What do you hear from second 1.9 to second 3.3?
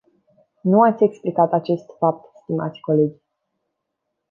fapt, stimați colegi.